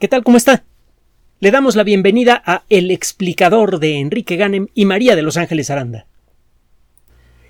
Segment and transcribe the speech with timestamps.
[0.00, 0.24] ¿Qué tal?
[0.24, 0.64] ¿Cómo está?
[1.38, 5.70] Le damos la bienvenida a El explicador de Enrique Ganem y María de Los Ángeles
[5.70, 6.06] Aranda.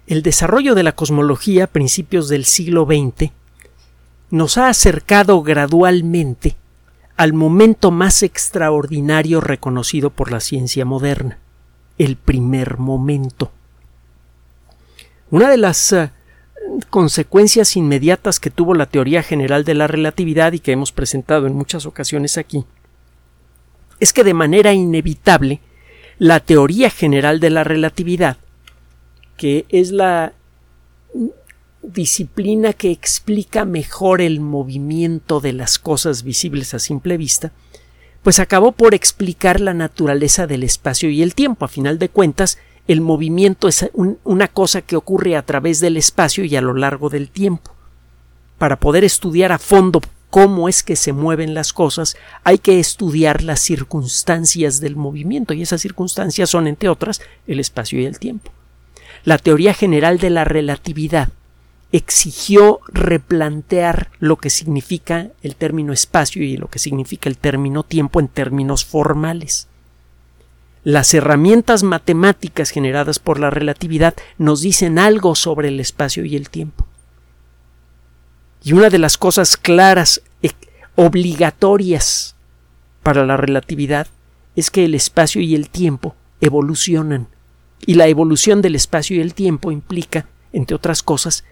[0.07, 3.33] El desarrollo de la cosmología a principios del siglo XX
[4.29, 6.57] nos ha acercado gradualmente
[7.17, 11.39] al momento más extraordinario reconocido por la ciencia moderna,
[11.97, 13.53] el primer momento.
[15.31, 16.11] Una de las uh,
[16.91, 21.55] consecuencias inmediatas que tuvo la teoría general de la relatividad y que hemos presentado en
[21.55, 22.65] muchas ocasiones aquí
[24.01, 25.61] es que de manera inevitable
[26.19, 28.37] la teoría general de la relatividad,
[29.37, 30.33] que es la
[31.83, 37.53] disciplina que explica mejor el movimiento de las cosas visibles a simple vista,
[38.23, 41.65] pues acabó por explicar la naturaleza del espacio y el tiempo.
[41.65, 43.91] A final de cuentas, el movimiento es
[44.25, 47.73] una cosa que ocurre a través del espacio y a lo largo del tiempo.
[48.59, 53.43] Para poder estudiar a fondo cómo es que se mueven las cosas, hay que estudiar
[53.43, 58.51] las circunstancias del movimiento y esas circunstancias son, entre otras, el espacio y el tiempo.
[59.25, 61.31] La teoría general de la relatividad
[61.93, 68.21] exigió replantear lo que significa el término espacio y lo que significa el término tiempo
[68.21, 69.69] en términos formales.
[70.85, 76.51] Las herramientas matemáticas generadas por la relatividad nos dicen algo sobre el espacio y el
[76.51, 76.87] tiempo.
[78.63, 80.51] Y una de las cosas claras, e,
[80.95, 82.37] obligatorias
[83.03, 84.09] para la relatividad,
[84.57, 87.29] es que el espacio y el tiempo evolucionan.
[87.87, 91.45] Y la evolución del espacio y el tiempo implica, entre otras cosas,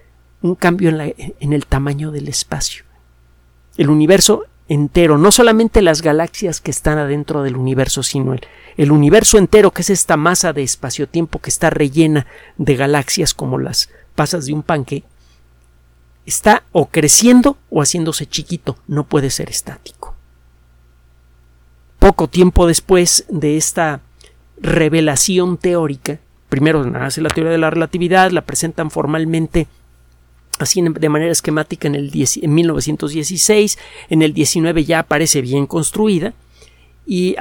[0.43, 2.85] un cambio en, en el tamaño del espacio.
[3.79, 8.41] El universo entero, no solamente las galaxias que están adentro del universo, sino el,
[8.77, 13.59] el universo entero, que es esta masa de espacio-tiempo que está rellena de galaxias como
[13.59, 15.05] las pasas de un panque,
[16.25, 20.15] está o creciendo o haciéndose chiquito, no puede ser estático.
[21.99, 24.01] Poco tiempo después de esta
[24.57, 29.67] revelación teórica, primero nace la teoría de la relatividad, la presentan formalmente
[30.59, 33.79] así de manera esquemática en, el en 1916,
[34.11, 36.35] en el 19 ya aparece bien construida
[37.07, 37.37] y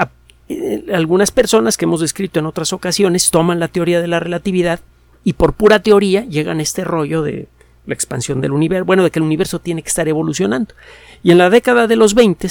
[0.49, 4.79] eh, algunas personas que hemos descrito en otras ocasiones toman la teoría de la relatividad
[5.23, 7.47] y por pura teoría llegan a este rollo de
[7.85, 10.73] la expansión del universo, bueno, de que el universo tiene que estar evolucionando.
[11.23, 12.47] Y en la década de los 20,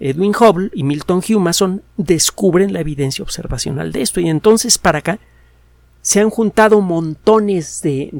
[0.00, 5.18] Edwin Hubble y Milton Humason descubren la evidencia observacional de esto y entonces para acá
[6.02, 8.10] se han juntado montones de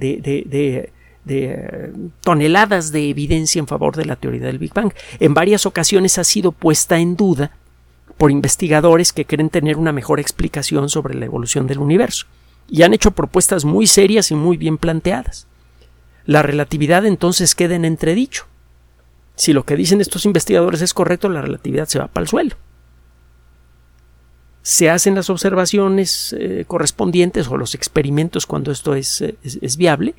[1.29, 4.93] eh, toneladas de evidencia en favor de la teoría del Big Bang.
[5.19, 7.51] En varias ocasiones ha sido puesta en duda
[8.17, 12.27] por investigadores que quieren tener una mejor explicación sobre la evolución del universo
[12.69, 15.47] y han hecho propuestas muy serias y muy bien planteadas.
[16.25, 18.47] La relatividad entonces queda en entredicho.
[19.35, 22.57] Si lo que dicen estos investigadores es correcto, la relatividad se va para el suelo.
[24.63, 30.15] Se hacen las observaciones eh, correspondientes o los experimentos cuando esto es, eh, es viable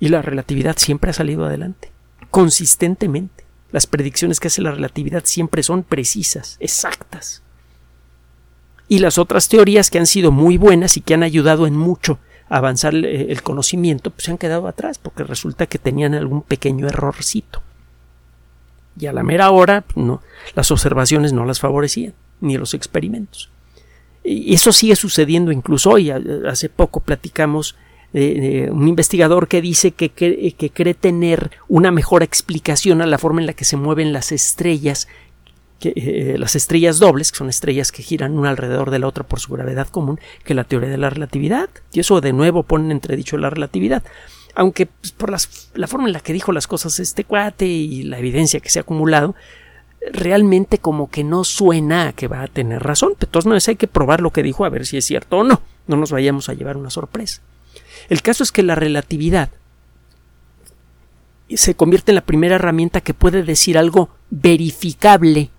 [0.00, 1.90] y la relatividad siempre ha salido adelante,
[2.30, 3.44] consistentemente.
[3.70, 7.42] Las predicciones que hace la relatividad siempre son precisas, exactas.
[8.88, 12.18] Y las otras teorías que han sido muy buenas y que han ayudado en mucho
[12.48, 16.86] a avanzar el conocimiento, pues se han quedado atrás porque resulta que tenían algún pequeño
[16.86, 17.62] errorcito.
[18.98, 20.22] Y a la mera hora, no,
[20.54, 23.50] las observaciones no las favorecían, ni los experimentos.
[24.24, 26.10] Y eso sigue sucediendo incluso hoy.
[26.10, 27.76] Hace poco platicamos
[28.12, 33.46] un investigador que dice que, que, cree tener una mejor explicación a la forma en
[33.46, 35.08] la que se mueven las estrellas,
[35.78, 39.24] que, eh, las estrellas dobles, que son estrellas que giran una alrededor de la otra
[39.24, 41.68] por su gravedad común, que la teoría de la relatividad.
[41.92, 44.02] Y eso de nuevo pone en entredicho la relatividad.
[44.54, 45.30] Aunque pues, por
[45.74, 48.78] la forma en la que dijo las cosas este cuate y la evidencia que se
[48.78, 49.34] ha acumulado,
[50.12, 53.14] realmente como que no suena a que va a tener razón.
[53.20, 55.44] De todas maneras hay que probar lo que dijo a ver si es cierto o
[55.44, 55.60] no.
[55.86, 57.42] No nos vayamos a llevar una sorpresa.
[58.08, 59.50] El caso es que la relatividad
[61.48, 65.50] se convierte en la primera herramienta que puede decir algo verificable,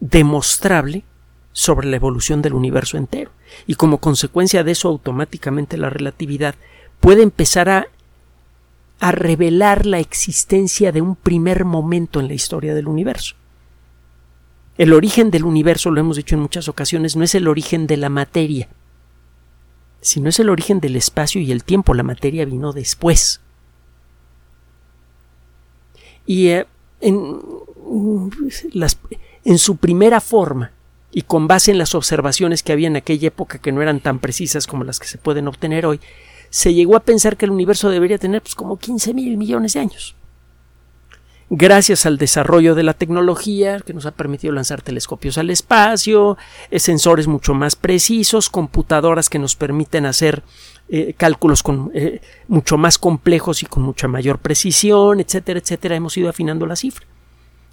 [0.00, 1.04] demostrable,
[1.52, 3.30] sobre la evolución del universo entero.
[3.66, 6.54] Y como consecuencia de eso, automáticamente la relatividad
[7.00, 7.86] puede empezar a,
[9.00, 13.34] a revelar la existencia de un primer momento en la historia del universo.
[14.78, 17.98] El origen del universo, lo hemos dicho en muchas ocasiones, no es el origen de
[17.98, 18.68] la materia,
[20.02, 23.40] si no es el origen del espacio y el tiempo, la materia vino después.
[26.26, 26.66] Y eh,
[27.00, 27.40] en,
[29.44, 30.72] en su primera forma,
[31.12, 34.18] y con base en las observaciones que había en aquella época que no eran tan
[34.18, 36.00] precisas como las que se pueden obtener hoy,
[36.50, 39.80] se llegó a pensar que el universo debería tener pues, como 15 mil millones de
[39.80, 40.16] años.
[41.54, 46.38] Gracias al desarrollo de la tecnología que nos ha permitido lanzar telescopios al espacio,
[46.70, 50.42] eh, sensores mucho más precisos, computadoras que nos permiten hacer
[50.88, 56.16] eh, cálculos con, eh, mucho más complejos y con mucha mayor precisión, etcétera, etcétera, hemos
[56.16, 57.06] ido afinando la cifra.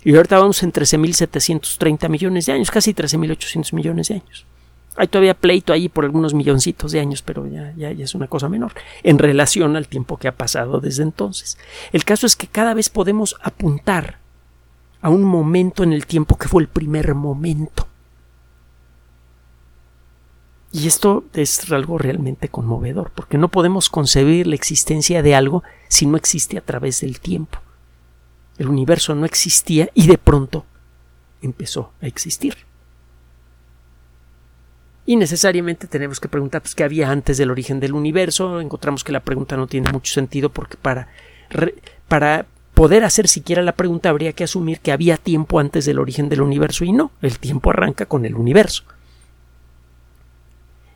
[0.03, 4.45] Y ahorita vamos en 13.730 millones de años, casi 13.800 millones de años.
[4.95, 8.27] Hay todavía pleito ahí por algunos milloncitos de años, pero ya, ya, ya, es una
[8.27, 11.57] cosa menor en relación al tiempo que ha pasado desde entonces.
[11.93, 14.19] El caso es que cada vez podemos apuntar
[15.01, 17.87] a un momento en el tiempo que fue el primer momento.
[20.71, 26.05] Y esto es algo realmente conmovedor, porque no podemos concebir la existencia de algo si
[26.05, 27.59] no existe a través del tiempo.
[28.57, 30.65] El universo no existía y de pronto
[31.41, 32.68] empezó a existir.
[35.09, 38.61] Y necesariamente tenemos que preguntar pues, qué había antes del origen del universo.
[38.61, 41.07] Encontramos que la pregunta no tiene mucho sentido porque para,
[42.07, 42.45] para
[42.75, 46.43] poder hacer siquiera la pregunta habría que asumir que había tiempo antes del origen del
[46.43, 48.83] universo y no, el tiempo arranca con el universo.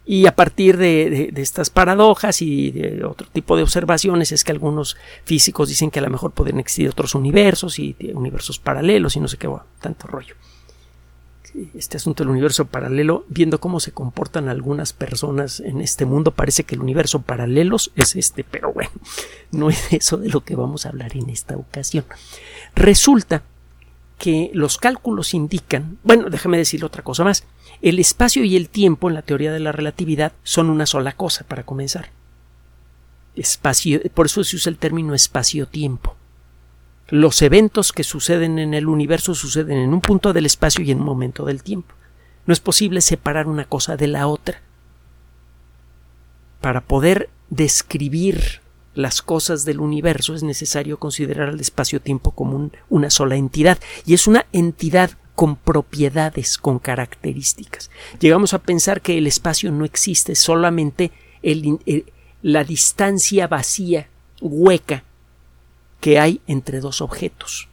[0.06, 4.52] Y a partir de, de, estas paradojas y de otro tipo de observaciones es que
[4.52, 9.22] algunos físicos dicen que a lo mejor pueden existir otros universos y universos paralelos y
[9.22, 9.50] no sé qué,
[9.82, 10.36] tanto rollo
[11.74, 16.64] este asunto del universo paralelo, viendo cómo se comportan algunas personas en este mundo, parece
[16.64, 18.92] que el universo paralelos es este, pero bueno,
[19.52, 22.06] no es eso de lo que vamos a hablar en esta ocasión.
[22.76, 23.44] Resulta
[24.18, 27.44] que los cálculos indican, bueno, déjame decir otra cosa más,
[27.82, 31.44] el espacio y el tiempo en la teoría de la relatividad son una sola cosa
[31.46, 32.12] para comenzar.
[33.36, 36.16] Espacio, por eso se usa el término espacio-tiempo
[37.10, 41.00] los eventos que suceden en el universo suceden en un punto del espacio y en
[41.00, 41.94] un momento del tiempo.
[42.46, 44.62] No es posible separar una cosa de la otra.
[46.62, 48.62] Para poder describir
[48.96, 54.28] las cosas del universo es necesario considerar el espacio-tiempo como una sola entidad y es
[54.28, 57.90] una entidad con propiedades, con características.
[58.20, 61.12] Llegamos a pensar que el espacio no existe, solamente
[62.42, 64.10] la distancia vacía,
[64.42, 65.04] hueca,
[66.04, 67.70] que hay entre dos objetos.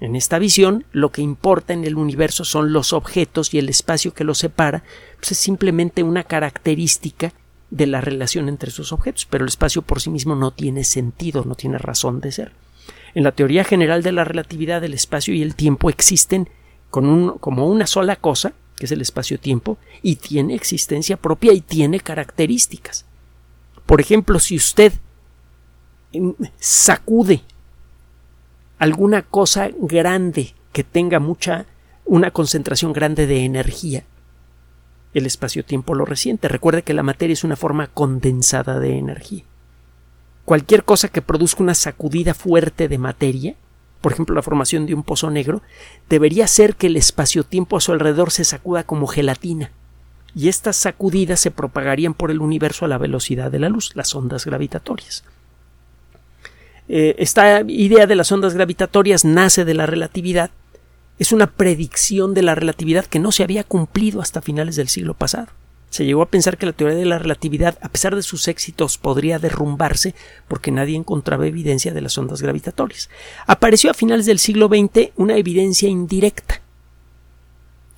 [0.00, 4.14] En esta visión, lo que importa en el universo son los objetos y el espacio
[4.14, 4.82] que los separa,
[5.18, 7.34] pues es simplemente una característica
[7.68, 11.44] de la relación entre esos objetos, pero el espacio por sí mismo no tiene sentido,
[11.44, 12.52] no tiene razón de ser.
[13.14, 16.48] En la teoría general de la relatividad, el espacio y el tiempo existen
[16.88, 23.04] como una sola cosa, que es el espacio-tiempo, y tiene existencia propia y tiene características.
[23.84, 24.94] Por ejemplo, si usted
[26.58, 27.42] sacude
[28.78, 31.66] alguna cosa grande que tenga mucha
[32.04, 34.04] una concentración grande de energía.
[35.14, 36.48] El espacio-tiempo lo resiente.
[36.48, 39.44] Recuerde que la materia es una forma condensada de energía.
[40.44, 43.54] Cualquier cosa que produzca una sacudida fuerte de materia,
[44.00, 45.62] por ejemplo la formación de un pozo negro,
[46.08, 49.70] debería ser que el espacio-tiempo a su alrededor se sacuda como gelatina.
[50.34, 54.14] Y estas sacudidas se propagarían por el universo a la velocidad de la luz, las
[54.14, 55.24] ondas gravitatorias.
[56.94, 60.50] Eh, esta idea de las ondas gravitatorias nace de la relatividad.
[61.18, 65.14] Es una predicción de la relatividad que no se había cumplido hasta finales del siglo
[65.14, 65.46] pasado.
[65.88, 68.98] Se llegó a pensar que la teoría de la relatividad, a pesar de sus éxitos,
[68.98, 70.14] podría derrumbarse
[70.48, 73.08] porque nadie encontraba evidencia de las ondas gravitatorias.
[73.46, 76.60] Apareció a finales del siglo XX una evidencia indirecta.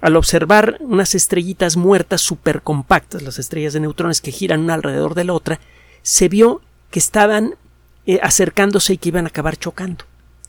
[0.03, 5.25] Al observar unas estrellitas muertas supercompactas, las estrellas de neutrones que giran una alrededor de
[5.25, 5.59] la otra,
[6.03, 6.61] se vio
[6.93, 7.57] que estaban
[8.07, 10.05] eh, acercándose y que iban a acabar chocando,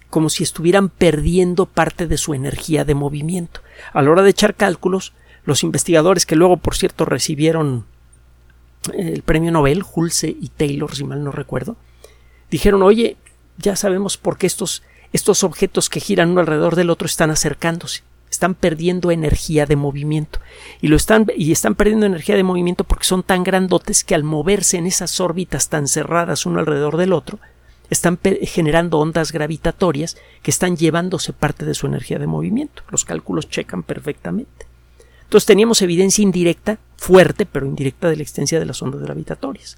[0.09, 3.61] como si estuvieran perdiendo parte de su energía de movimiento.
[3.93, 5.13] A la hora de echar cálculos,
[5.45, 7.85] los investigadores que luego, por cierto, recibieron
[8.93, 11.77] eh, el premio Nobel, Hulse y Taylor, si mal no recuerdo,
[12.49, 13.17] dijeron, oye,
[13.57, 14.83] ya sabemos por qué estos,
[15.13, 18.03] estos objetos que giran uno alrededor del otro están acercándose
[18.35, 20.39] están perdiendo energía de movimiento
[20.81, 24.23] y lo están y están perdiendo energía de movimiento porque son tan grandotes que al
[24.23, 27.39] moverse en esas órbitas tan cerradas uno alrededor del otro
[27.89, 32.83] están generando ondas gravitatorias que están llevándose parte de su energía de movimiento.
[32.89, 34.65] Los cálculos checan perfectamente.
[35.23, 39.77] Entonces teníamos evidencia indirecta, fuerte, pero indirecta de la existencia de las ondas gravitatorias.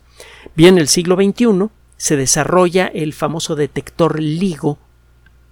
[0.56, 4.78] Bien, en el siglo XXI se desarrolla el famoso detector LIGO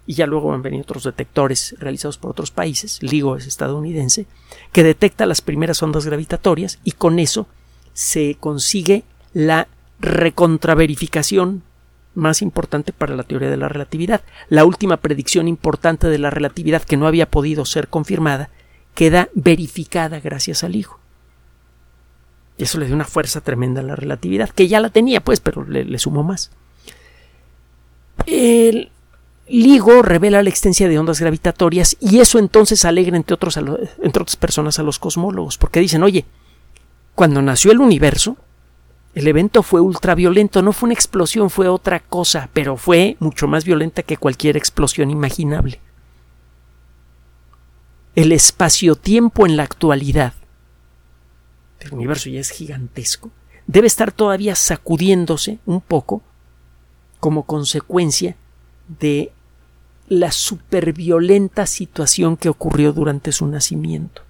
[0.07, 4.27] y ya luego han venido otros detectores realizados por otros países, LIGO es estadounidense,
[4.71, 7.47] que detecta las primeras ondas gravitatorias y con eso
[7.93, 9.67] se consigue la
[9.99, 11.63] recontraverificación
[12.13, 14.21] más importante para la teoría de la relatividad.
[14.49, 18.49] La última predicción importante de la relatividad que no había podido ser confirmada
[18.93, 20.75] queda verificada gracias al.
[20.75, 25.41] Y eso le dio una fuerza tremenda a la relatividad, que ya la tenía, pues,
[25.41, 26.51] pero le, le sumó más.
[28.25, 28.91] El,
[29.47, 34.79] LIGO revela la existencia de ondas gravitatorias y eso entonces alegra entre, otros otras personas
[34.79, 36.25] a los cosmólogos, porque dicen, oye,
[37.13, 38.37] cuando nació el universo,
[39.13, 43.63] el evento fue ultraviolento, no fue una explosión, fue otra cosa, pero fue mucho más
[43.63, 45.79] violenta que cualquier explosión imaginable.
[48.15, 50.33] El espacio-tiempo en la actualidad,
[51.79, 53.29] el universo ya es gigantesco,
[53.67, 56.21] debe estar todavía sacudiéndose un poco
[57.19, 58.35] como consecuencia
[58.99, 59.31] de
[60.07, 64.21] la superviolenta situación que ocurrió durante su nacimiento.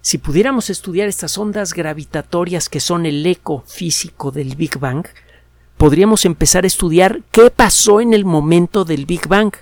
[0.00, 5.04] Si pudiéramos estudiar estas ondas gravitatorias que son el eco físico del Big Bang,
[5.76, 9.52] podríamos empezar a estudiar qué pasó en el momento del Big Bang.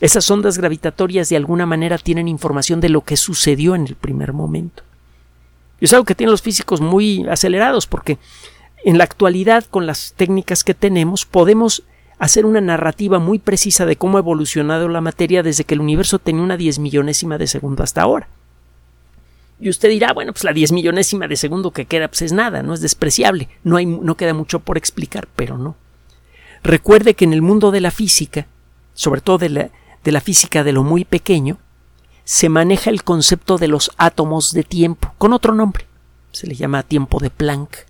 [0.00, 4.32] Esas ondas gravitatorias de alguna manera tienen información de lo que sucedió en el primer
[4.32, 4.84] momento.
[5.80, 8.18] Y es algo que tienen los físicos muy acelerados porque
[8.84, 11.82] en la actualidad con las técnicas que tenemos podemos
[12.18, 16.18] hacer una narrativa muy precisa de cómo ha evolucionado la materia desde que el universo
[16.18, 18.28] tenía una diez millonésima de segundo hasta ahora.
[19.60, 22.62] Y usted dirá, bueno, pues la diez millonésima de segundo que queda, pues es nada,
[22.62, 25.76] no es despreciable, no, hay, no queda mucho por explicar, pero no.
[26.62, 28.46] Recuerde que en el mundo de la física,
[28.94, 29.70] sobre todo de la,
[30.04, 31.58] de la física de lo muy pequeño,
[32.24, 35.86] se maneja el concepto de los átomos de tiempo, con otro nombre.
[36.30, 37.86] Se le llama tiempo de Planck.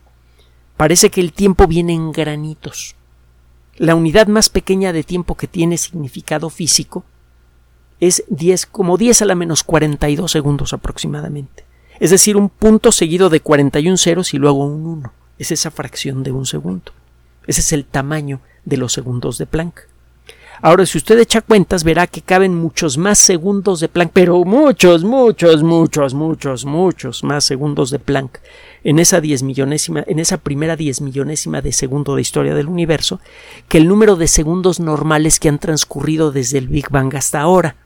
[0.77, 2.95] Parece que el tiempo viene en granitos.
[3.79, 7.05] La unidad más pequeña de tiempo que tiene significado físico
[8.01, 11.65] es 10, como 10 a la menos 42 segundos aproximadamente.
[12.01, 15.13] Es decir, un punto seguido de 41 ceros y luego un 1.
[15.39, 16.93] Es esa fracción de un segundo.
[17.47, 19.87] Ese es el tamaño de los segundos de Planck.
[20.61, 25.05] Ahora, si usted echa cuentas, verá que caben muchos más segundos de Planck, pero muchos,
[25.05, 28.41] muchos, muchos, muchos, muchos más segundos de Planck
[28.83, 33.21] en esa diez millonésima, en esa primera diez millonésima de segundo de historia del universo,
[33.69, 37.77] que el número de segundos normales que han transcurrido desde el Big Bang hasta ahora.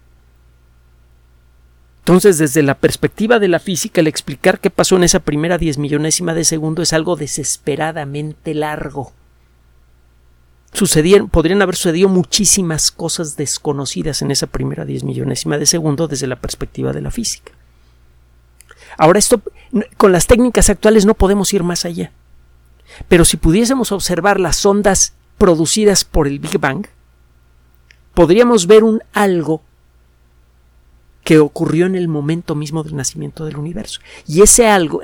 [2.00, 5.78] Entonces, desde la perspectiva de la física, el explicar qué pasó en esa primera diez
[5.78, 9.12] millonésima de segundo es algo desesperadamente largo.
[10.72, 16.26] Sucedieron, podrían haber sucedido muchísimas cosas desconocidas en esa primera diez millonésima de segundo desde
[16.26, 17.52] la perspectiva de la física.
[18.96, 19.42] Ahora esto,
[19.96, 22.12] con las técnicas actuales no podemos ir más allá.
[23.08, 26.86] Pero si pudiésemos observar las ondas producidas por el Big Bang,
[28.14, 29.62] podríamos ver un algo
[31.32, 34.00] que ocurrió en el momento mismo del nacimiento del universo.
[34.26, 35.00] Y ese algo,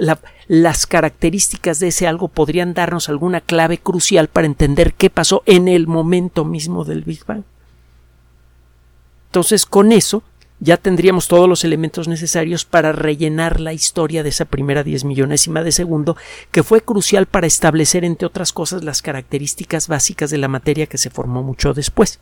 [0.46, 5.68] las características de ese algo podrían darnos alguna clave crucial para entender qué pasó en
[5.68, 7.44] el momento mismo del Big Bang.
[9.28, 10.22] Entonces, con eso
[10.60, 15.62] ya tendríamos todos los elementos necesarios para rellenar la historia de esa primera diez millonésima
[15.62, 16.18] de segundo,
[16.50, 20.98] que fue crucial para establecer, entre otras cosas, las características básicas de la materia que
[20.98, 22.20] se formó mucho después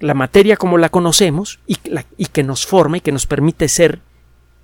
[0.00, 4.00] la materia como la conocemos y, que nos forma y que nos permite ser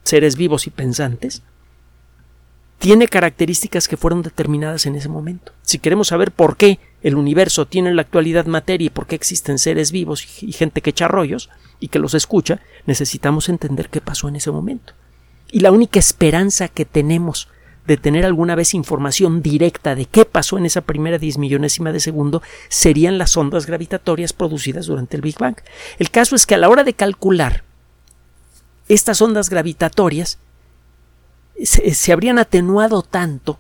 [0.05, 1.43] seres vivos y pensantes,
[2.79, 5.53] tiene características que fueron determinadas en ese momento.
[5.63, 9.15] Si queremos saber por qué el universo tiene en la actualidad materia y por qué
[9.15, 11.49] existen seres vivos y gente que echa rollos
[11.79, 14.95] y que los escucha, necesitamos entender qué pasó en ese momento.
[15.53, 17.49] Y la única esperanza que tenemos
[17.87, 22.01] de tener alguna vez información directa de qué pasó en esa primera diez millonésima de
[22.01, 25.57] segundo serían las ondas gravitatorias producidas durante el Big Bang.
[25.99, 27.65] El caso es que a la hora de calcular
[28.89, 30.39] estas ondas gravitatorias
[31.63, 33.59] se, se habrían atenuado tanto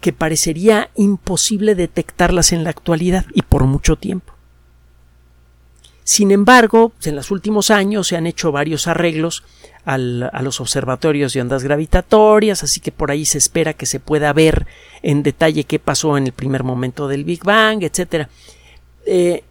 [0.00, 4.32] que parecería imposible detectarlas en la actualidad y por mucho tiempo.
[6.04, 9.44] Sin embargo, en los últimos años se han hecho varios arreglos
[9.84, 14.32] a los observatorios de ondas gravitatorias, así que por ahí se espera que se pueda
[14.32, 14.66] ver
[15.02, 18.28] en detalle qué pasó en el primer momento del Big Bang, etc.
[19.06, 19.42] Eh,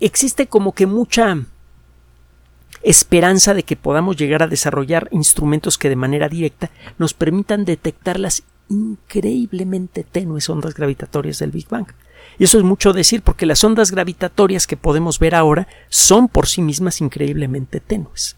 [0.00, 1.38] existe como que mucha
[2.82, 8.20] esperanza de que podamos llegar a desarrollar instrumentos que de manera directa nos permitan detectar
[8.20, 11.86] las increíblemente tenues ondas gravitatorias del Big Bang.
[12.38, 16.46] Y eso es mucho decir porque las ondas gravitatorias que podemos ver ahora son por
[16.46, 18.36] sí mismas increíblemente tenues.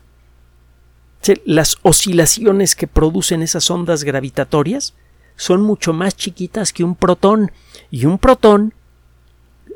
[1.44, 4.94] Las oscilaciones que producen esas ondas gravitatorias
[5.36, 7.52] son mucho más chiquitas que un protón
[7.90, 8.72] y un protón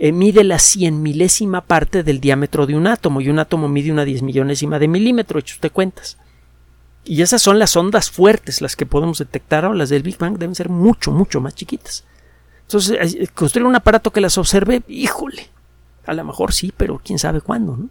[0.00, 3.92] eh, mide la cien milésima parte del diámetro de un átomo y un átomo mide
[3.92, 6.16] una diez millonésima de milímetro, hecho usted cuentas.
[7.04, 10.38] Y esas son las ondas fuertes, las que podemos detectar ahora, las del Big Bang
[10.38, 12.04] deben ser mucho, mucho más chiquitas.
[12.66, 15.48] Entonces, eh, construir un aparato que las observe, híjole,
[16.06, 17.76] a lo mejor sí, pero quién sabe cuándo.
[17.76, 17.88] ¿no?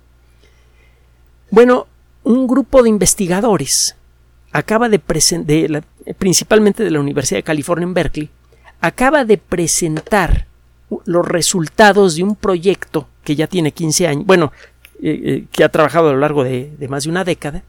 [1.50, 1.88] Bueno,
[2.24, 3.96] un grupo de investigadores
[4.52, 5.84] acaba de presentar,
[6.18, 8.30] principalmente de la Universidad de California en Berkeley,
[8.82, 10.48] acaba de presentar
[11.06, 14.52] los resultados de un proyecto que ya tiene 15 años, bueno,
[15.02, 17.64] eh, eh, que ha trabajado a lo largo de, más de una década,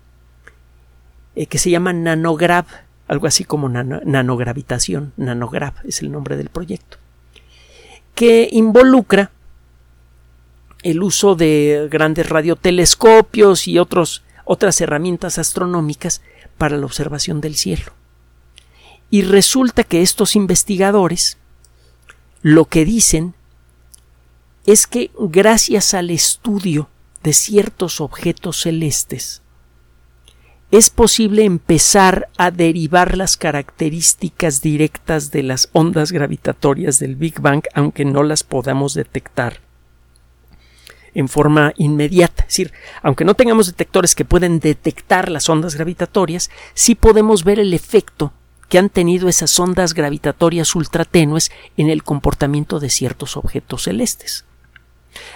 [1.35, 2.67] eh, que se llama Nanograv,
[3.07, 6.97] algo así como nanogravitación, Nanograv es el nombre del proyecto,
[8.15, 9.31] que involucra
[10.83, 16.23] el uso de grandes radiotelescopios y otras herramientas astronómicas
[16.59, 17.93] para la observación del cielo.
[19.11, 21.39] Y resulta que estos investigadores
[22.43, 23.35] lo que dicen
[24.67, 26.89] es que gracias al estudio
[27.23, 29.43] de ciertos objetos celestes,
[30.77, 37.63] es posible empezar a derivar las características directas de las ondas gravitatorias del Big Bang,
[37.75, 39.61] aunque no las podamos detectar
[41.15, 42.43] en forma inmediata.
[42.43, 47.61] Es decir, aunque no tengamos detectores que pueden detectar las ondas gravitatorias, sí podemos ver
[47.61, 48.33] el efecto
[48.69, 54.45] que han tenido esas ondas gravitatorias ultratenues en el comportamiento de ciertos objetos celestes.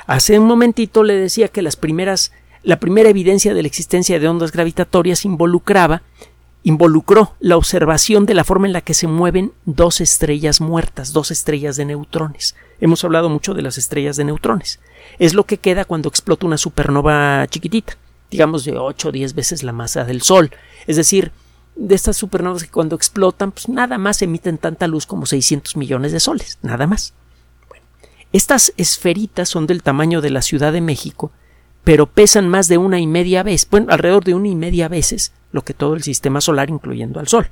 [0.08, 2.32] Hace un momentito le decía que las primeras,
[2.68, 6.02] la primera evidencia de la existencia de ondas gravitatorias involucraba
[6.64, 11.30] involucró la observación de la forma en la que se mueven dos estrellas muertas, dos
[11.30, 12.56] estrellas de neutrones.
[12.78, 14.80] Hemos hablado mucho de las estrellas de neutrones.
[15.18, 17.96] Es lo que queda cuando explota una supernova chiquitita,
[18.30, 20.50] digamos de 8 o 10 veces la masa del Sol.
[20.86, 21.32] Es decir,
[21.74, 26.12] de estas supernovas que cuando explotan, pues nada más emiten tanta luz como 600 millones
[26.12, 27.14] de soles, nada más.
[28.30, 31.32] estas esferitas son del tamaño de la Ciudad de México,
[31.88, 35.32] pero pesan más de una y media vez, bueno, alrededor de una y media veces
[35.52, 37.48] lo que todo el sistema solar, incluyendo al Sol.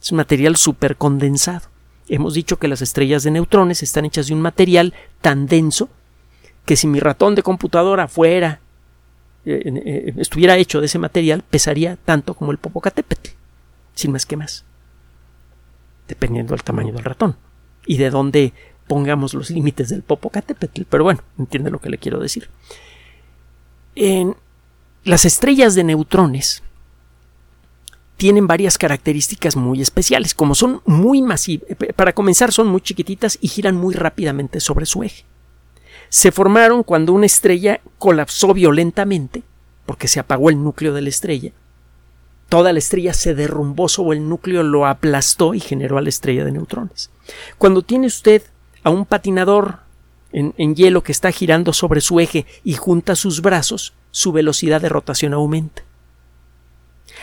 [0.00, 1.66] Es un material supercondensado.
[2.08, 5.88] Hemos dicho que las estrellas de neutrones están hechas de un material tan denso
[6.64, 8.60] que si mi ratón de computadora fuera
[9.44, 13.30] eh, eh, estuviera hecho de ese material, pesaría tanto como el Popocatépetl,
[13.96, 14.64] sin más que más,
[16.06, 17.34] dependiendo del tamaño del ratón
[17.84, 18.52] y de dónde
[18.86, 20.82] pongamos los límites del Popocatépetl.
[20.88, 22.48] Pero bueno, entiende lo que le quiero decir.
[25.04, 26.62] Las estrellas de neutrones
[28.16, 33.48] tienen varias características muy especiales, como son muy masivas, para comenzar son muy chiquititas y
[33.48, 35.24] giran muy rápidamente sobre su eje.
[36.08, 39.42] Se formaron cuando una estrella colapsó violentamente,
[39.86, 41.52] porque se apagó el núcleo de la estrella.
[42.48, 46.44] Toda la estrella se derrumbó sobre el núcleo, lo aplastó y generó a la estrella
[46.44, 47.10] de neutrones.
[47.58, 48.42] Cuando tiene usted
[48.84, 49.80] a un patinador
[50.32, 54.88] en, hielo que está girando sobre su eje y junta sus brazos, su velocidad de
[54.88, 55.82] rotación aumenta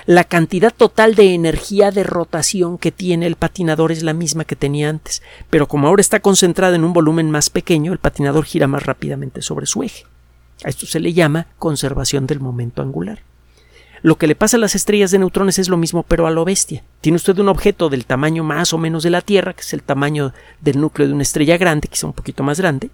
[0.05, 4.55] la cantidad total de energía de rotación que tiene el patinador es la misma que
[4.55, 8.67] tenía antes, pero como ahora está concentrada en un volumen más pequeño, el patinador gira
[8.67, 10.05] más rápidamente sobre su eje.
[10.63, 13.19] A esto se le llama conservación del momento angular.
[14.03, 16.43] Lo que le pasa a las estrellas de neutrones es lo mismo, pero a lo
[16.43, 16.83] bestia.
[16.99, 19.81] Tiene usted un objeto del tamaño más o menos de la Tierra, que es el
[19.81, 22.89] tamaño del núcleo de una estrella grande, quizá un poquito más grande,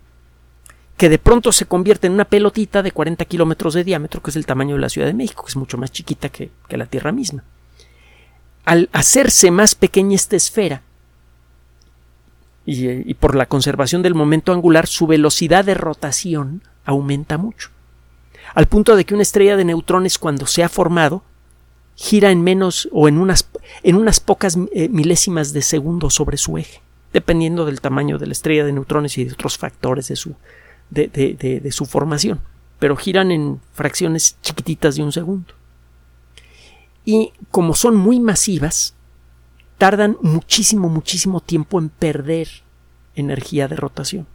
[0.97, 4.35] que de pronto se convierte en una pelotita de 40 kilómetros de diámetro, que es
[4.35, 7.11] el tamaño de la Ciudad de México, que es mucho más chiquita que, la Tierra
[7.11, 7.43] misma.
[8.63, 10.83] Al hacerse más pequeña esta esfera,
[12.67, 17.71] y, y, por la conservación del momento angular, su velocidad de rotación aumenta mucho.
[18.55, 21.23] Al punto de que una estrella de neutrones, cuando se ha formado,
[21.95, 23.49] gira en menos o en unas,
[23.83, 26.81] en unas pocas eh, milésimas de segundo sobre su eje,
[27.11, 30.35] dependiendo del tamaño de la estrella de neutrones y de otros factores de su,
[30.89, 32.39] de, su formación,
[32.79, 35.53] pero giran en fracciones chiquititas de un segundo.
[37.03, 38.95] Y como son muy masivas,
[39.77, 42.47] tardan muchísimo, muchísimo tiempo en perder
[43.15, 44.25] energía de rotación.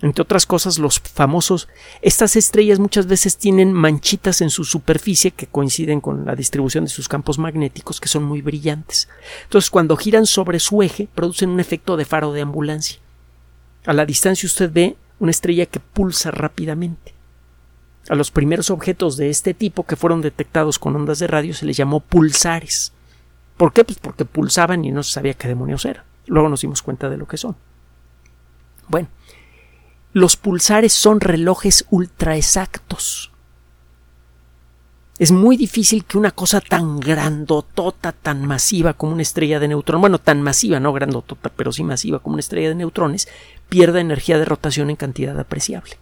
[0.00, 1.68] Entre otras cosas, los famosos,
[2.02, 6.90] estas estrellas muchas veces tienen manchitas en su superficie que coinciden con la distribución de
[6.90, 9.08] sus campos magnéticos que son muy brillantes.
[9.44, 13.00] Entonces, cuando giran sobre su eje, producen un efecto de faro de ambulancia.
[13.86, 17.14] A la distancia usted ve una estrella que pulsa rápidamente.
[18.08, 21.66] A los primeros objetos de este tipo que fueron detectados con ondas de radio se
[21.66, 22.92] les llamó pulsares.
[23.56, 23.84] ¿Por qué?
[23.84, 26.04] Pues porque pulsaban y no se sabía qué demonios era.
[26.26, 27.56] Luego nos dimos cuenta de lo que son.
[28.88, 29.08] Bueno,
[30.18, 33.30] los pulsares son relojes ultra exactos.
[35.18, 40.00] Es muy difícil que una cosa tan grandotota, tan masiva como una estrella de neutrones,
[40.00, 43.26] bueno, tan masiva, no grandotota, pero sí masiva como una estrella de neutrones,
[43.68, 45.98] pierda energía de rotación en cantidad apreciable.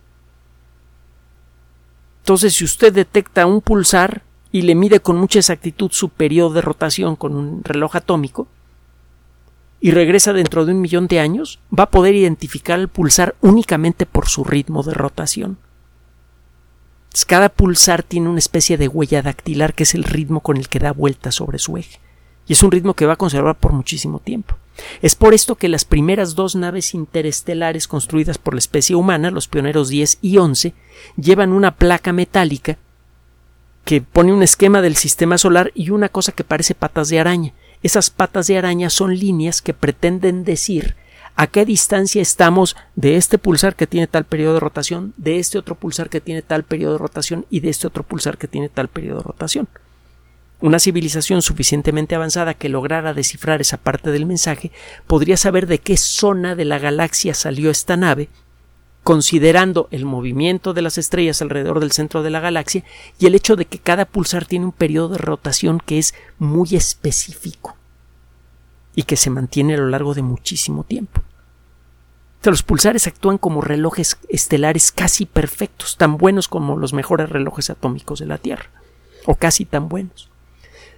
[2.21, 6.61] Entonces, si usted detecta un pulsar y le mide con mucha exactitud su periodo de
[6.61, 8.49] rotación con un reloj atómico,
[9.87, 14.05] y regresa dentro de un millón de años, va a poder identificar el pulsar únicamente
[14.05, 15.59] por su ritmo de rotación.
[17.29, 20.81] Cada pulsar tiene una especie de huella dactilar que es el ritmo con el que
[20.81, 22.01] da vuelta sobre su eje.
[22.49, 24.57] Y es un ritmo que va a conservar por muchísimo tiempo.
[25.03, 29.47] Es por esto que las primeras dos naves interestelares construidas por la especie humana, los
[29.47, 30.75] pioneros 10 y 11,
[31.17, 32.77] llevan una placa metálica
[33.85, 37.55] que pone un esquema del sistema solar y una cosa que parece patas de araña.
[37.87, 40.97] Esas patas de araña son líneas que pretenden decir
[41.37, 45.57] a qué distancia estamos de este pulsar que tiene tal periodo de rotación, de este
[45.57, 48.69] otro pulsar que tiene tal periodo de rotación y de este otro pulsar que tiene
[48.69, 49.69] tal periodo de rotación.
[50.61, 54.73] Una civilización suficientemente avanzada que lograra descifrar esa parte del mensaje
[55.07, 58.31] podría saber de qué zona de la galaxia salió esta nave,
[59.07, 62.83] considerando el movimiento de las estrellas alrededor del centro de la galaxia
[63.21, 66.71] y el hecho de que cada pulsar tiene un periodo de rotación que es muy
[66.75, 67.77] específico
[68.97, 71.23] y que se mantiene a lo largo de muchísimo tiempo.
[72.43, 78.19] los pulsares actúan como relojes estelares casi perfectos, tan buenos como los mejores relojes atómicos
[78.19, 78.71] de la Tierra,
[79.25, 80.31] o casi tan buenos.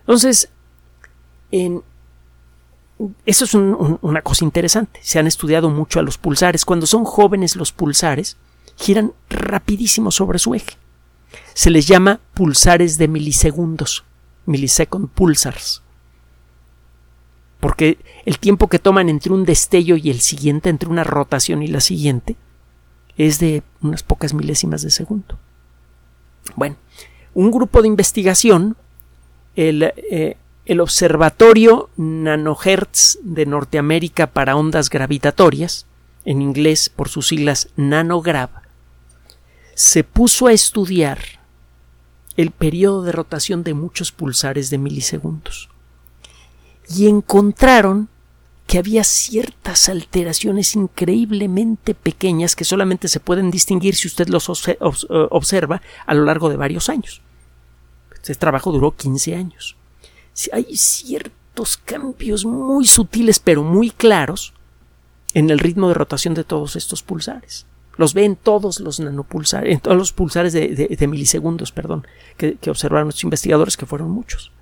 [0.00, 0.48] Entonces,
[1.50, 1.82] en,
[3.26, 5.00] eso es una cosa interesante.
[5.02, 6.64] Se han estudiado mucho a los pulsares.
[6.64, 8.36] Cuando son jóvenes los pulsares,
[8.76, 10.76] giran rapidísimo sobre su eje.
[11.54, 14.04] Se les llama pulsares de milisegundos,
[14.46, 15.82] millisecond pulsars.
[17.60, 21.68] Porque el tiempo que toman entre un destello y el siguiente, entre una rotación y
[21.68, 22.36] la siguiente,
[23.16, 25.38] es de unas pocas milésimas de segundo.
[26.54, 26.76] Bueno,
[27.34, 28.76] un grupo de investigación
[29.56, 30.36] eh,
[30.68, 35.86] el, Observatorio Nanohertz de Norteamérica para Ondas Gravitatorias,
[36.24, 38.50] en inglés por sus siglas NanoGrav,
[39.74, 41.18] se puso a estudiar
[42.36, 45.68] el periodo de rotación de muchos pulsares de milisegundos
[46.88, 48.08] y encontraron
[48.68, 55.80] que había ciertas alteraciones increíblemente pequeñas que solamente se pueden distinguir si usted los observa
[56.04, 57.22] a lo largo de varios años.
[58.22, 59.77] Ese trabajo duró 15 años.
[60.52, 64.52] Hay ciertos cambios muy sutiles pero muy claros
[65.34, 67.66] en el ritmo de rotación de todos estos pulsares.
[67.96, 73.08] Los ven todos los nanopulsares, en todos los pulsares de, milisegundos, perdón, que, que observaron
[73.08, 74.52] los investigadores, que fueron muchos.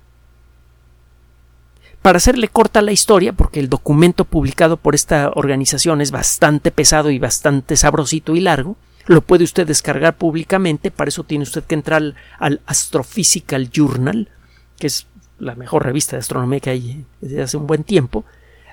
[2.01, 7.11] Para hacerle corta la historia, porque el documento publicado por esta organización es bastante pesado
[7.11, 8.75] y bastante sabrosito y largo,
[9.07, 14.29] lo puede usted descargar públicamente, para eso tiene usted que entrar al, Astrophysical Journal,
[14.77, 15.06] que es
[15.39, 18.25] la mejor revista de astronomía que hay desde hace un buen tiempo,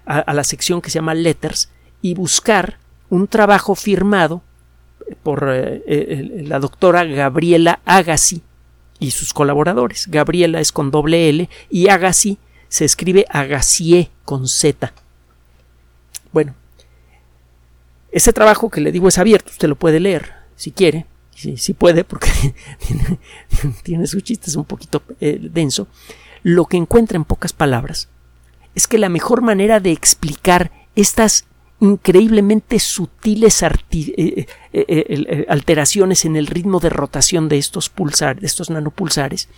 [0.06, 1.70] a, la sección que se llama Letters
[2.02, 4.42] y buscar un trabajo firmado
[5.22, 8.42] por eh, la doctora Gabriela Agassi
[8.98, 10.08] y sus colaboradores.
[10.08, 14.92] Gabriela es con doble L y Agassi se escribe Agassie con Z.
[16.32, 16.54] Bueno,
[18.10, 21.74] ese trabajo que le digo es abierto, usted lo puede leer si quiere, si, si
[21.74, 22.30] puede, porque
[23.82, 25.88] tiene, sus chistes un poquito eh, denso.
[26.44, 28.08] Lo que encuentra en pocas palabras
[28.74, 31.46] es que la mejor manera de explicar estas
[31.80, 38.70] increíblemente sutiles eh, eh, alteraciones en el ritmo de rotación de estos pulsares, de estos
[38.70, 39.48] nanopulsares,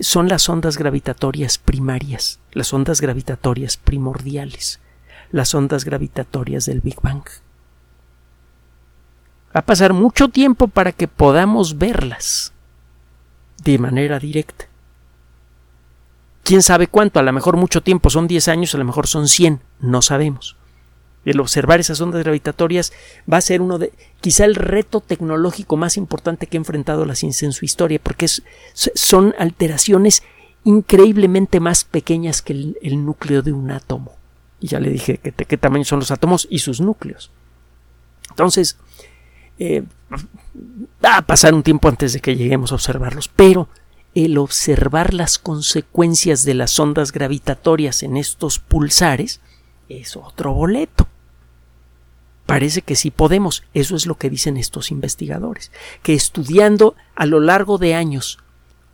[0.00, 4.80] son las ondas gravitatorias primarias, las ondas gravitatorias primordiales,
[5.30, 7.22] las ondas gravitatorias del Big Bang.
[9.54, 12.52] Va a pasar mucho tiempo para que podamos verlas
[13.62, 14.66] de manera directa.
[16.48, 17.20] ¿Quién sabe cuánto?
[17.20, 20.56] A lo mejor mucho tiempo, son 10 años, a lo mejor son 100, no sabemos.
[21.26, 22.94] El observar esas ondas gravitatorias
[23.30, 27.16] va a ser uno de, quizá el reto tecnológico más importante que ha enfrentado la
[27.16, 28.28] ciencia en su historia, porque
[28.72, 30.22] son alteraciones
[30.64, 34.14] increíblemente más pequeñas que el, núcleo de un átomo.
[34.58, 37.30] Y ya le dije de qué tamaño son los átomos y sus núcleos.
[38.30, 38.78] Entonces,
[39.58, 39.82] eh,
[41.04, 43.68] va a pasar un tiempo antes de que lleguemos a observarlos, pero
[44.14, 49.40] el observar las consecuencias de las ondas gravitatorias en estos pulsares
[49.88, 51.06] es otro boleto.
[52.46, 55.70] Parece que sí podemos, eso es lo que dicen estos investigadores,
[56.02, 58.38] que estudiando a lo largo de años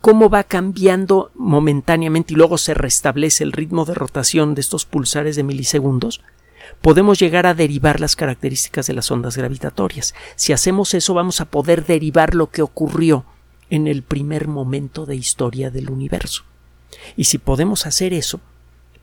[0.01, 5.35] cómo va cambiando momentáneamente y luego se restablece el ritmo de rotación de estos pulsares
[5.35, 6.21] de milisegundos,
[6.81, 10.13] podemos llegar a derivar las características de las ondas gravitatorias.
[10.35, 13.25] Si hacemos eso vamos a poder derivar lo que ocurrió
[13.69, 16.43] en el primer momento de historia del universo.
[17.15, 18.39] Y si podemos hacer eso,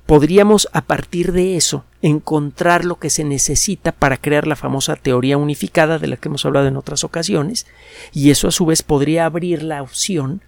[0.07, 5.39] podríamos a partir de eso encontrar lo que se necesita para crear la famosa teoría
[5.39, 7.67] unificada de la que hemos hablado en otras ocasiones,
[8.13, 10.43] y eso a su vez podría abrir la opción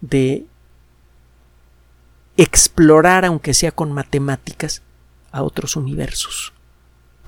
[0.00, 0.46] de
[2.36, 4.82] explorar, aunque sea con matemáticas,
[5.32, 6.52] a otros universos.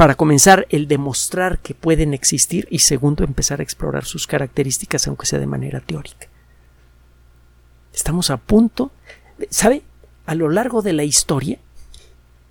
[0.01, 5.27] Para comenzar, el demostrar que pueden existir y segundo, empezar a explorar sus características, aunque
[5.27, 6.27] sea de manera teórica.
[7.93, 8.93] Estamos a punto,
[9.51, 9.83] ¿sabe?
[10.25, 11.59] A lo largo de la historia,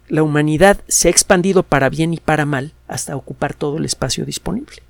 [0.09, 4.25] la humanidad se ha expandido para bien y para mal hasta ocupar todo el espacio
[4.25, 4.83] disponible.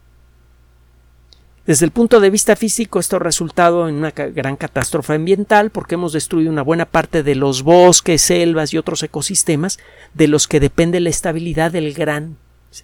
[1.65, 5.95] Desde el punto de vista físico, esto ha resultado en una gran catástrofe ambiental porque
[5.95, 9.79] hemos destruido una buena parte de los bosques, selvas y otros ecosistemas
[10.13, 12.35] de los que depende la estabilidad del gran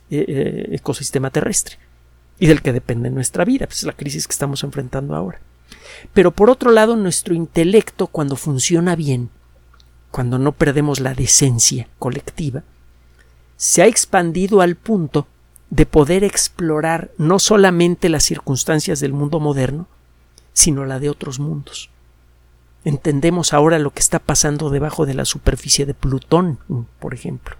[0.09, 1.77] eh, eh, ecosistema terrestre
[2.39, 5.39] y del que depende nuestra vida, pues es la crisis que estamos enfrentando ahora.
[6.13, 9.29] Pero por otro lado, nuestro intelecto, cuando funciona bien,
[10.11, 12.63] cuando no perdemos la decencia colectiva,
[13.57, 15.27] se ha expandido al punto
[15.69, 19.87] de poder explorar no solamente las circunstancias del mundo moderno,
[20.53, 21.89] sino la de otros mundos.
[22.83, 26.59] Entendemos ahora lo que está pasando debajo de la superficie de Plutón,
[26.99, 27.57] por ejemplo.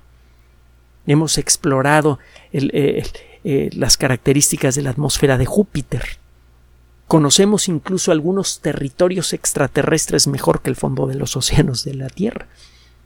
[1.08, 2.20] Hemos explorado
[2.52, 3.04] eh,
[3.44, 6.04] eh, las características de la atmósfera de Júpiter.
[7.08, 12.48] Conocemos incluso algunos territorios extraterrestres mejor que el fondo de los océanos de la Tierra.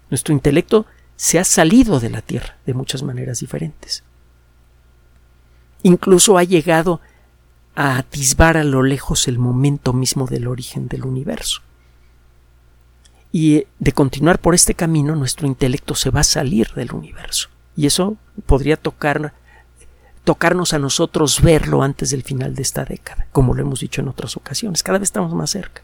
[0.10, 0.86] Nuestro intelecto
[1.18, 4.04] se ha salido de la Tierra de muchas maneras diferentes.
[5.84, 7.02] Incluso ha llegado
[7.76, 11.62] a atisbar a lo lejos el momento mismo del origen del universo.
[13.32, 17.50] Y eh, de continuar por este camino, nuestro intelecto se va a salir del universo.
[17.76, 19.34] Y eso podría tocar,
[20.24, 24.10] tocarnos a nosotros verlo antes del final de esta década, como lo hemos dicho en
[24.10, 24.84] otras ocasiones.
[24.84, 25.82] Cada vez estamos más cerca.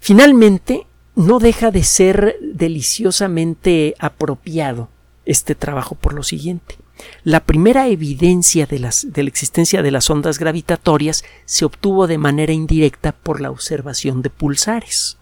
[0.00, 0.86] Finalmente,
[1.16, 4.88] no deja de ser deliciosamente apropiado
[5.24, 6.76] este trabajo por lo siguiente.
[7.24, 12.52] La primera evidencia de, de, la existencia de las ondas gravitatorias se obtuvo de manera
[12.52, 15.18] indirecta por la observación de pulsares,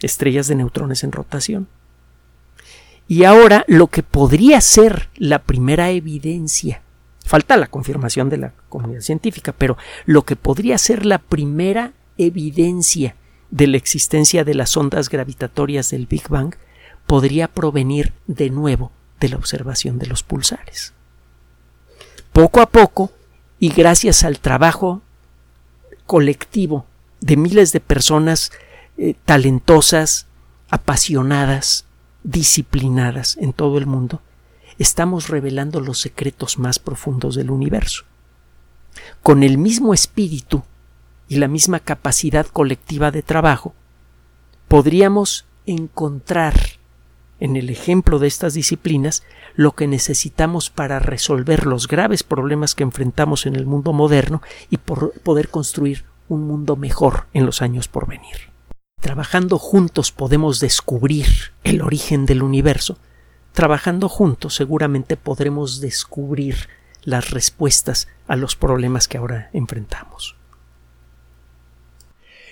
[0.00, 1.68] estrellas de neutrones en rotación.
[3.08, 6.82] Y ahora lo que podría ser la primera evidencia,
[7.24, 13.16] falta la confirmación de la comunidad científica, pero lo que podría ser la primera evidencia
[13.50, 16.54] de la existencia de las ondas gravitatorias del Big Bang
[17.06, 20.92] podría provenir de nuevo de la observación de los pulsares.
[22.34, 23.10] Poco a poco,
[23.58, 25.00] y gracias al trabajo
[26.06, 26.84] colectivo
[27.20, 28.52] de miles de personas
[28.96, 30.26] eh, talentosas,
[30.68, 31.87] apasionadas,
[32.22, 34.20] disciplinadas en todo el mundo,
[34.78, 38.04] estamos revelando los secretos más profundos del universo.
[39.22, 40.62] Con el mismo espíritu
[41.28, 43.74] y la misma capacidad colectiva de trabajo,
[44.68, 46.54] podríamos encontrar
[47.40, 49.22] en el ejemplo de estas disciplinas
[49.54, 54.78] lo que necesitamos para resolver los graves problemas que enfrentamos en el mundo moderno y
[54.78, 58.47] por poder construir un mundo mejor en los años por venir.
[59.00, 61.26] Trabajando juntos podemos descubrir
[61.62, 62.98] el origen del universo.
[63.52, 66.68] Trabajando juntos seguramente podremos descubrir
[67.04, 70.36] las respuestas a los problemas que ahora enfrentamos.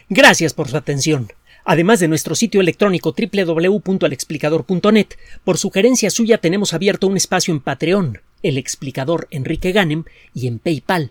[0.08, 1.32] Gracias por su atención.
[1.64, 5.08] Además de nuestro sitio electrónico www.alexplicador.net,
[5.42, 10.60] por sugerencia suya tenemos abierto un espacio en Patreon, el explicador Enrique Ganem, y en
[10.60, 11.10] PayPal,